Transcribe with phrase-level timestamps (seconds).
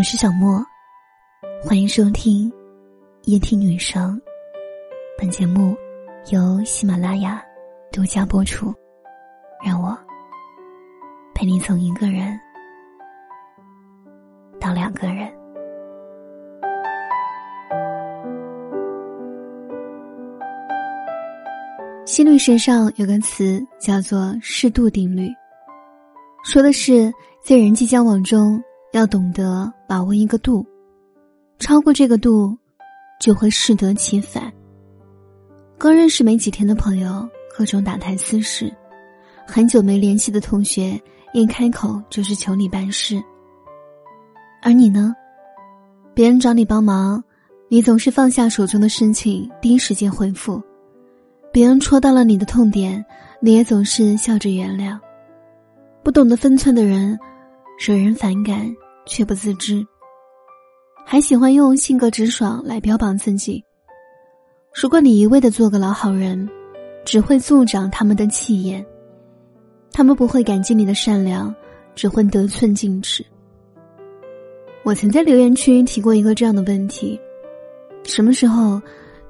[0.00, 0.64] 我是小莫，
[1.62, 2.50] 欢迎收听
[3.24, 4.18] 夜听女生。
[5.18, 5.76] 本节目
[6.30, 7.38] 由喜马拉雅
[7.92, 8.74] 独家播出。
[9.62, 9.94] 让我
[11.34, 12.40] 陪你从一个人
[14.58, 15.30] 到两个人。
[22.06, 25.28] 心理学上有个词叫做“适度定律”，
[26.42, 27.12] 说的是
[27.44, 28.58] 在人际交往中
[28.92, 30.66] 要懂得把握一个度，
[31.58, 32.56] 超过这个度
[33.20, 34.52] 就会适得其反。
[35.78, 38.66] 刚认识没几天的朋友，各种打探私事；
[39.46, 41.00] 很久没联系的同学，
[41.32, 43.22] 一开口就是求你办事。
[44.60, 45.14] 而你呢？
[46.12, 47.22] 别人找你帮忙，
[47.68, 50.60] 你总是放下手中的事情，第一时间回复。
[51.52, 53.04] 别人戳到了你的痛点，
[53.40, 54.98] 你也总是笑着原谅。
[56.02, 57.18] 不懂得分寸的人，
[57.82, 58.76] 惹人反感
[59.06, 59.82] 却不自知，
[61.06, 63.64] 还喜欢用性格直爽来标榜自己。
[64.74, 66.46] 如果你一味的做个老好人，
[67.06, 68.84] 只会助长他们的气焰。
[69.90, 71.54] 他们不会感激你的善良，
[71.94, 73.24] 只会得寸进尺。
[74.82, 77.18] 我曾在留言区提过一个这样的问题：
[78.04, 78.78] 什么时候？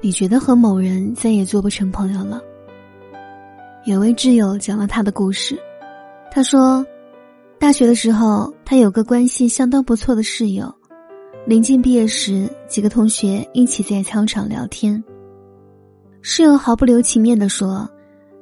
[0.00, 2.40] 你觉得和某人再也做不成朋友了？
[3.86, 5.58] 有位挚友讲了他的故事，
[6.30, 6.86] 他说，
[7.58, 10.72] 大学的时候，他有个关系相当不错的室友，
[11.46, 15.02] 临近毕业时，几个同学一起在操场聊天。
[16.20, 17.88] 室友毫不留情面的说，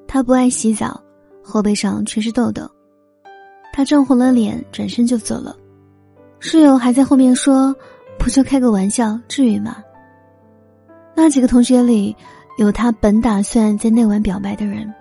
[0.09, 1.01] 他不爱洗澡，
[1.45, 2.69] 后背上全是痘痘。
[3.73, 5.57] 他涨红了脸，转身就走了。
[6.41, 7.75] 室友还在后面说，
[8.19, 9.77] 不就开个玩笑，至于吗？
[11.15, 12.15] 那几个同学里，
[12.59, 14.93] 有他本打算在那晚表白的人，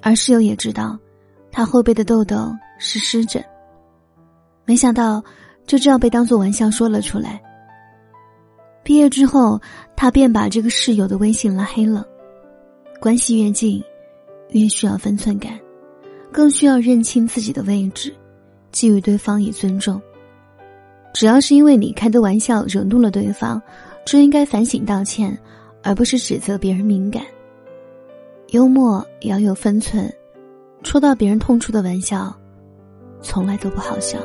[0.00, 0.98] 而室友也知道，
[1.50, 2.50] 他后背的痘痘
[2.82, 3.42] 是湿疹。
[4.64, 5.22] 没想到
[5.66, 7.40] 就这样被当做玩笑说了出来。
[8.82, 9.60] 毕业之后，
[9.96, 12.04] 他便把这个室友的微信拉黑了。
[13.00, 13.82] 关系越近，
[14.50, 15.58] 越需要分寸感，
[16.32, 18.12] 更需要认清自己的位置，
[18.70, 20.00] 给予对方以尊重。
[21.14, 23.62] 只要是因为你开的玩笑惹怒了对方。
[24.04, 25.38] 就应该反省道歉，
[25.80, 27.22] 而不是指责别人敏感。
[28.48, 30.12] 幽默也要有分寸，
[30.82, 32.36] 戳到别人痛处的玩笑，
[33.22, 34.18] 从来都不好笑。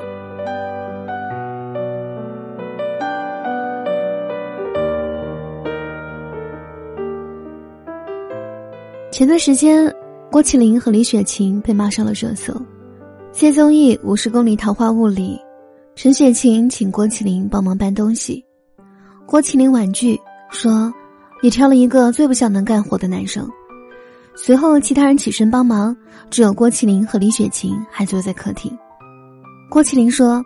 [9.11, 9.91] 前段时间，
[10.29, 12.53] 郭麒麟和李雪琴被骂上了热搜。
[13.31, 15.39] 在综艺《五十公里桃花坞》里，
[15.95, 18.43] 陈雪琴请郭麒麟帮忙搬东西。
[19.25, 20.19] 郭麒麟婉拒
[20.51, 20.93] 说
[21.41, 23.49] ：“你挑了一个最不像能干活的男生。”
[24.35, 25.97] 随后，其他人起身帮忙，
[26.29, 28.71] 只有郭麒麟和李雪琴还坐在客厅。
[29.69, 30.43] 郭麒麟说：“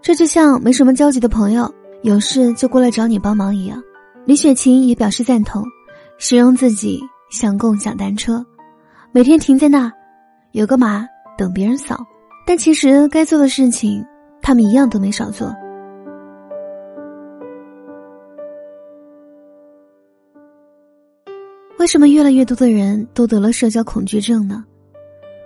[0.00, 1.72] 这就像没什么交集的朋友，
[2.02, 3.82] 有事就过来找你帮忙一样。”
[4.24, 5.62] 李雪琴也表示赞同，
[6.18, 8.44] 形容自己像共享单车，
[9.12, 9.92] 每天停在那，
[10.52, 11.98] 有个码等别人扫，
[12.46, 14.04] 但其实该做的事情，
[14.40, 15.52] 他们一样都没少做。
[21.78, 24.64] 为什么越来越多的人都得了社交恐惧症呢？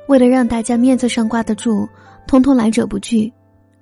[0.09, 1.89] 为了让大家面子上挂得住，
[2.27, 3.33] 通通来者不拒，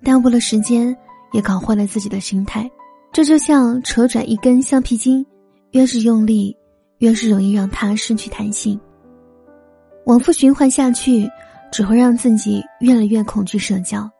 [0.02, 0.96] 耽误了时间，
[1.32, 2.70] 也搞坏了自己的心态。
[3.12, 5.24] 这就像扯拽一根橡皮筋，
[5.70, 6.56] 越是用力，
[6.98, 8.78] 越是容易让它失去弹性。
[10.06, 11.28] 往复循环下去，
[11.70, 14.10] 只会让自己越来越恐惧社交。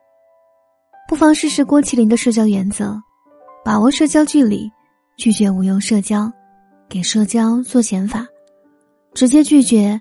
[1.09, 2.97] 不妨试试郭麒麟的社交原则：
[3.65, 4.71] 把握社交距离，
[5.17, 6.33] 拒绝无用社交。
[6.89, 8.27] 给社交做减法，
[9.15, 10.01] 直接拒绝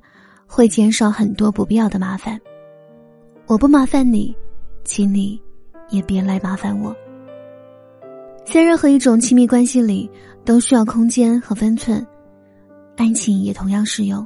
[0.55, 2.39] 会减少很多不必要的麻烦。
[3.47, 4.35] 我不麻烦你，
[4.83, 5.41] 请你
[5.89, 6.95] 也别来麻烦我。
[8.45, 10.07] 在任何一种亲密关系里，
[10.45, 12.05] 都需要空间和分寸，
[12.97, 14.23] 爱情也同样适用。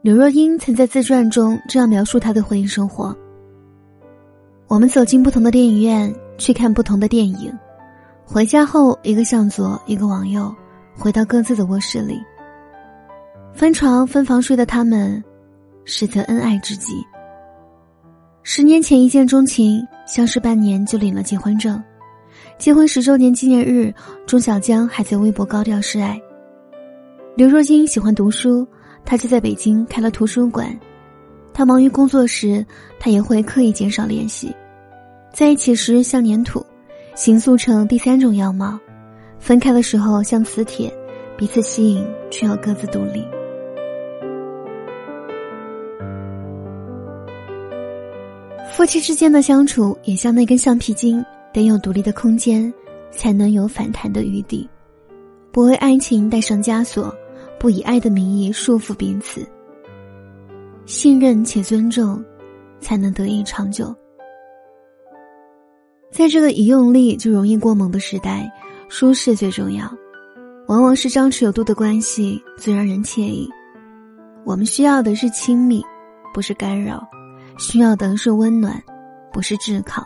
[0.00, 3.14] 刘若英曾在自传中这样描述她的婚姻生活：
[4.66, 7.52] 我们走进不同的电影院，去看不同的电影，
[8.24, 10.50] 回家后一个向左，一个往右。
[10.96, 12.18] 回到各自的卧室里，
[13.54, 15.22] 分床分房睡的他们，
[15.84, 16.94] 实则恩爱至极。
[18.42, 21.80] 十年前一见钟情，相识半年就领了结婚证。
[22.58, 23.94] 结婚十周年纪念日，
[24.26, 26.20] 钟小江还在微博高调示爱。
[27.36, 28.66] 刘若英喜欢读书，
[29.04, 30.76] 他就在北京开了图书馆。
[31.52, 32.64] 他忙于工作时，
[32.98, 34.52] 他也会刻意减少联系。
[35.32, 36.64] 在一起时像粘土，
[37.14, 38.78] 形塑成第三种样貌。
[39.38, 40.92] 分开的时候像磁铁，
[41.36, 43.24] 彼此吸引却又各自独立。
[48.72, 51.22] 夫妻之间的相处也像那根橡皮筋，
[51.52, 52.72] 得有独立的空间，
[53.10, 54.68] 才能有反弹的余地。
[55.52, 57.14] 不为爱情带上枷锁，
[57.60, 59.46] 不以爱的名义束缚彼此。
[60.86, 62.24] 信任且尊重，
[62.80, 63.94] 才能得以长久。
[66.10, 68.50] 在这个一用力就容易过猛的时代，
[68.88, 69.86] 舒适最重要。
[70.66, 73.48] 往往是张弛有度的关系最让人惬意。
[74.44, 75.84] 我们需要的是亲密，
[76.32, 76.98] 不是干扰；
[77.58, 78.82] 需要的是温暖，
[79.32, 80.04] 不是炙烤。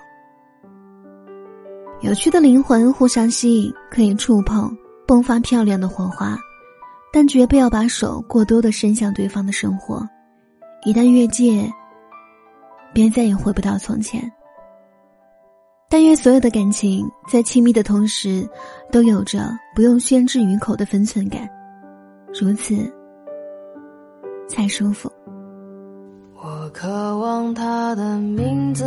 [2.00, 4.76] 有趣的灵魂互相吸引，可以触碰。
[5.06, 6.37] 迸发漂亮的火花，
[7.12, 10.04] 但绝不要把手过多的伸向对方的生活。
[10.84, 11.72] 一旦越界，
[12.93, 14.20] 便再也回不到从前。
[15.88, 18.44] 但愿所有的感情在亲密的同时，
[18.90, 21.48] 都有着不用宣之于口的分寸感，
[22.34, 22.75] 如此
[24.48, 25.08] 才舒服。
[26.66, 28.84] 我渴望他的名字。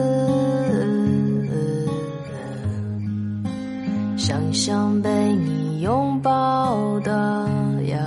[4.17, 7.47] 想象被你拥抱的
[7.85, 8.01] 样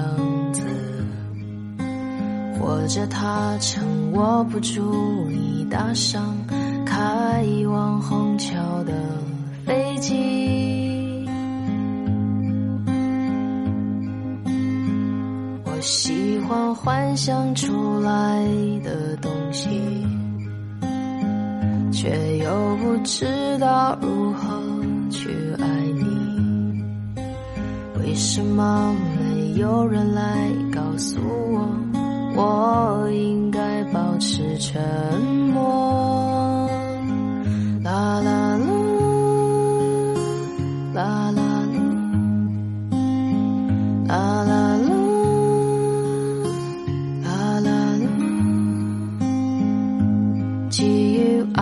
[0.52, 0.62] 子，
[2.60, 3.82] 或者他趁
[4.12, 6.36] 我不注意搭上
[6.84, 8.92] 开往虹桥的
[9.64, 11.26] 飞机。
[15.64, 16.21] 我喜
[16.74, 18.42] 幻想出来
[18.82, 19.69] 的东西，
[21.92, 23.26] 却又不知
[23.58, 24.60] 道如何
[25.10, 25.28] 去
[25.60, 26.82] 爱你。
[28.00, 30.22] 为什么没有人来
[30.72, 31.20] 告诉
[31.52, 31.69] 我，
[32.34, 34.80] 我应该保持沉
[35.52, 36.68] 默？
[37.84, 38.31] 啦，啦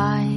[0.01, 0.30] I